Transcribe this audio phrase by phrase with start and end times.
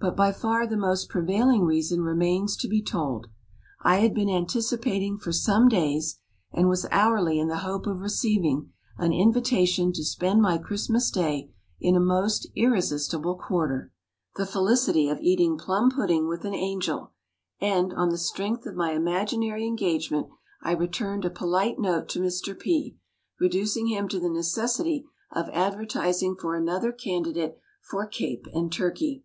[0.00, 3.26] But by far the most prevailing reason remains to be told.
[3.82, 6.20] I had been anticipating for some days,
[6.52, 11.52] and was hourly in the hope of receiving, an invitation to spend my Christmas Day
[11.80, 13.74] in a most irresistible quarter.
[13.74, 17.12] I was expecting, indeed, the felicity of eating plum pudding with an angel;
[17.60, 20.28] and, on the strength of my imaginary engagement,
[20.62, 22.58] I returned a polite note to Mr.
[22.58, 22.96] P.,
[23.38, 29.24] reducing him to the necessity of advertising for another candidate for Cape and turkey.